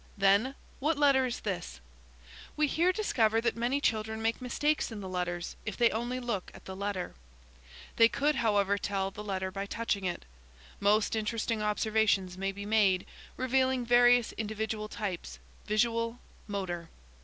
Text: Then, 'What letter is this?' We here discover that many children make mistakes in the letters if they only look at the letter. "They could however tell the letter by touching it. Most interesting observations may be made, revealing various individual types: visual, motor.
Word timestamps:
Then, 0.17 0.55
'What 0.79 0.97
letter 0.97 1.27
is 1.27 1.41
this?' 1.41 1.79
We 2.57 2.65
here 2.65 2.91
discover 2.91 3.39
that 3.41 3.55
many 3.55 3.79
children 3.79 4.19
make 4.19 4.41
mistakes 4.41 4.91
in 4.91 4.99
the 4.99 5.07
letters 5.07 5.55
if 5.63 5.77
they 5.77 5.91
only 5.91 6.19
look 6.19 6.49
at 6.55 6.65
the 6.65 6.75
letter. 6.75 7.13
"They 7.97 8.09
could 8.09 8.37
however 8.37 8.79
tell 8.79 9.11
the 9.11 9.23
letter 9.23 9.51
by 9.51 9.67
touching 9.67 10.05
it. 10.05 10.25
Most 10.79 11.15
interesting 11.15 11.61
observations 11.61 12.35
may 12.35 12.51
be 12.51 12.65
made, 12.65 13.05
revealing 13.37 13.85
various 13.85 14.31
individual 14.39 14.87
types: 14.87 15.37
visual, 15.67 16.17
motor. 16.47 16.89